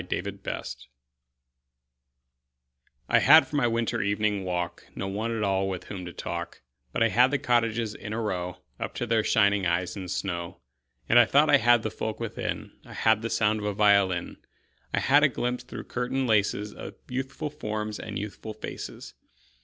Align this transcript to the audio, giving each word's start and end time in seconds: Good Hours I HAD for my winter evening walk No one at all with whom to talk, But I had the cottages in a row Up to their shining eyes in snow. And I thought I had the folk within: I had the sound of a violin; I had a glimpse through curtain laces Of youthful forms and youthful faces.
Good 0.01 0.41
Hours 0.47 0.87
I 3.07 3.19
HAD 3.19 3.45
for 3.47 3.55
my 3.57 3.67
winter 3.67 4.01
evening 4.01 4.43
walk 4.43 4.87
No 4.95 5.07
one 5.07 5.29
at 5.37 5.43
all 5.43 5.69
with 5.69 5.83
whom 5.83 6.05
to 6.05 6.11
talk, 6.11 6.63
But 6.91 7.03
I 7.03 7.09
had 7.09 7.29
the 7.29 7.37
cottages 7.37 7.93
in 7.93 8.11
a 8.11 8.19
row 8.19 8.63
Up 8.79 8.95
to 8.95 9.05
their 9.05 9.23
shining 9.23 9.67
eyes 9.67 9.95
in 9.95 10.07
snow. 10.07 10.59
And 11.07 11.19
I 11.19 11.25
thought 11.25 11.51
I 11.51 11.57
had 11.57 11.83
the 11.83 11.91
folk 11.91 12.19
within: 12.19 12.71
I 12.83 12.93
had 12.93 13.21
the 13.21 13.29
sound 13.29 13.59
of 13.59 13.65
a 13.67 13.75
violin; 13.75 14.37
I 14.91 14.99
had 15.01 15.21
a 15.21 15.29
glimpse 15.29 15.63
through 15.65 15.83
curtain 15.83 16.25
laces 16.25 16.73
Of 16.73 16.95
youthful 17.07 17.51
forms 17.51 17.99
and 17.99 18.17
youthful 18.17 18.55
faces. 18.55 19.13